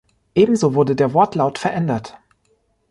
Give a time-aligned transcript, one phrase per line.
[0.33, 2.17] Ebenso wurde der Wortlaut verändert.